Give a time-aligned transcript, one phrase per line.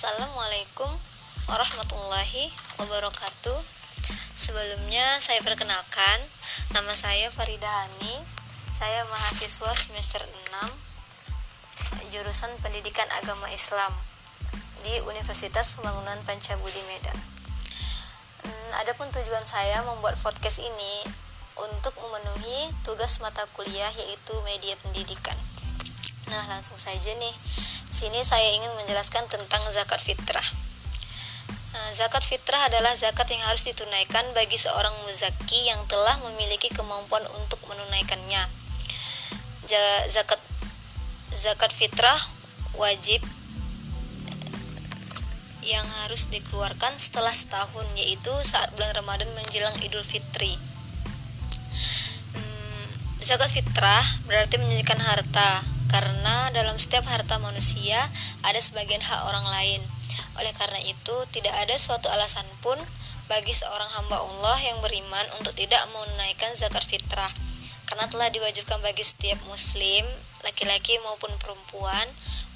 [0.00, 0.88] Assalamualaikum
[1.44, 2.48] warahmatullahi
[2.80, 3.60] wabarakatuh.
[4.32, 6.24] Sebelumnya saya perkenalkan
[6.72, 8.24] Nama saya Farida Hani.
[8.72, 13.92] Saya mahasiswa semester 6 Jurusan Pendidikan Agama Islam
[14.88, 17.20] Di Universitas Pembangunan Pancabudi Medan.
[18.40, 21.12] Hmm, Adapun tujuan saya membuat podcast ini
[21.60, 25.36] Untuk memenuhi tugas mata kuliah yaitu media pendidikan.
[26.32, 27.36] Nah langsung saja nih
[27.90, 30.46] sini saya ingin menjelaskan tentang zakat fitrah.
[31.70, 37.26] Nah, zakat fitrah adalah zakat yang harus ditunaikan bagi seorang muzaki yang telah memiliki kemampuan
[37.34, 38.46] untuk menunaikannya.
[40.10, 40.38] zakat
[41.30, 42.18] zakat fitrah
[42.74, 43.22] wajib
[45.62, 50.58] yang harus dikeluarkan setelah setahun yaitu saat bulan Ramadan menjelang Idul Fitri.
[52.34, 52.86] Hmm,
[53.22, 57.98] zakat fitrah berarti menyediakan harta karena dalam setiap harta manusia
[58.46, 59.82] ada sebagian hak orang lain.
[60.38, 62.78] Oleh karena itu, tidak ada suatu alasan pun
[63.26, 67.30] bagi seorang hamba Allah yang beriman untuk tidak menunaikan zakat fitrah,
[67.90, 70.06] karena telah diwajibkan bagi setiap muslim,
[70.46, 72.06] laki-laki maupun perempuan,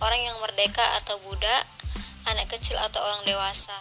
[0.00, 1.64] orang yang merdeka atau budak,
[2.28, 3.76] anak kecil atau orang dewasa.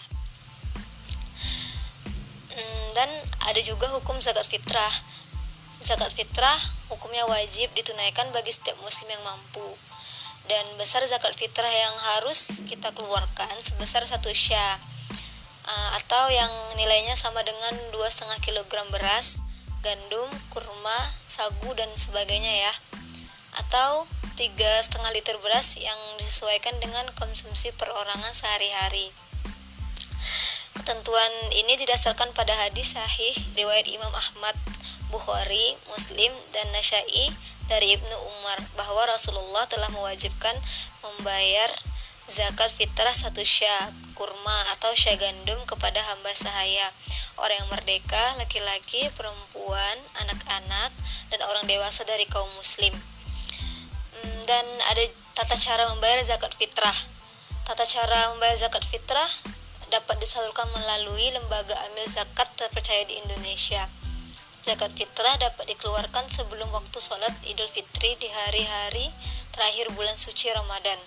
[2.52, 3.08] Hmm, dan
[3.48, 4.92] ada juga hukum zakat fitrah
[5.82, 6.62] Zakat fitrah
[6.94, 9.66] hukumnya wajib ditunaikan bagi setiap muslim yang mampu.
[10.46, 14.78] Dan besar zakat fitrah yang harus kita keluarkan sebesar satu syah
[15.66, 19.42] uh, atau yang nilainya sama dengan 2,5 kg beras,
[19.82, 22.74] gandum, kurma, sagu dan sebagainya ya.
[23.66, 24.06] Atau
[24.38, 29.10] 3,5 liter beras yang disesuaikan dengan konsumsi perorangan sehari-hari.
[30.78, 34.54] Ketentuan ini didasarkan pada hadis sahih riwayat Imam Ahmad
[35.12, 37.30] Bukhari, Muslim, dan Nasai
[37.68, 40.56] dari Ibnu Umar bahwa Rasulullah telah mewajibkan
[41.04, 41.68] membayar
[42.32, 46.88] zakat fitrah satu syah kurma atau syah gandum kepada hamba sahaya.
[47.36, 50.92] Orang yang merdeka, laki-laki, perempuan, anak-anak,
[51.28, 52.96] dan orang dewasa dari kaum muslim.
[54.16, 55.04] Hmm, dan ada
[55.36, 56.96] tata cara membayar zakat fitrah.
[57.68, 59.28] Tata cara membayar zakat fitrah
[59.92, 63.84] dapat disalurkan melalui lembaga amil zakat terpercaya di Indonesia
[64.62, 69.10] Zakat fitrah dapat dikeluarkan sebelum waktu sholat Idul Fitri di hari-hari
[69.58, 71.02] terakhir bulan suci Ramadan.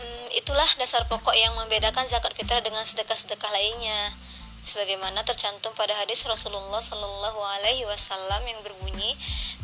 [0.00, 4.08] Hmm, itulah dasar pokok yang membedakan zakat fitrah dengan sedekah-sedekah lainnya.
[4.64, 9.12] Sebagaimana tercantum pada hadis Rasulullah Shallallahu Alaihi Wasallam yang berbunyi,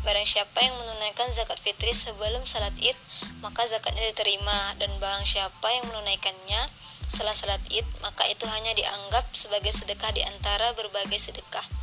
[0.05, 2.93] barang siapa yang menunaikan zakat fitri sebelum salat id,
[3.41, 6.61] maka zakatnya diterima, dan barang siapa yang menunaikannya
[7.09, 11.78] setelah salat id, maka itu hanya dianggap sebagai sedekah di antara berbagai sedekah.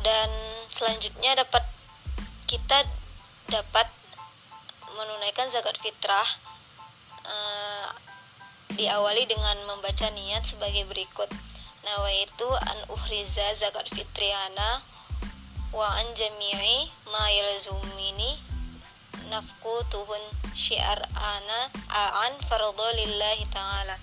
[0.00, 0.28] Dan
[0.72, 1.64] selanjutnya dapat
[2.48, 2.82] kita
[3.50, 3.86] dapat
[4.96, 6.26] menunaikan zakat fitrah
[7.24, 7.36] e,
[8.76, 11.28] diawali dengan membaca niat sebagai berikut.
[11.80, 14.84] Nawaitu an uhriza zakat fitriana
[15.72, 18.36] wa an jami'i ma yalzumini
[19.30, 20.20] nafku tuhun
[20.52, 23.96] syiar ana aan fardhu lillahi ta'ala.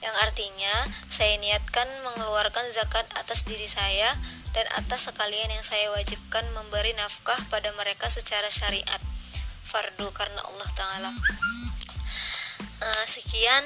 [0.00, 0.74] Yang artinya
[1.06, 4.16] saya niatkan mengeluarkan zakat atas diri saya
[4.50, 8.98] dan atas sekalian yang saya wajibkan memberi nafkah pada mereka secara syariat.
[9.62, 11.10] Fardu karena Allah Ta'ala.
[12.80, 13.62] Uh, sekian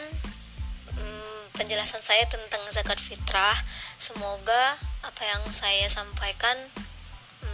[1.01, 3.57] um, penjelasan saya tentang zakat fitrah.
[3.97, 6.57] Semoga apa yang saya sampaikan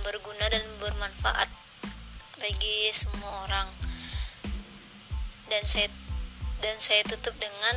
[0.02, 1.46] berguna dan bermanfaat
[2.42, 3.68] bagi semua orang.
[5.46, 5.86] Dan saya
[6.60, 7.76] dan saya tutup dengan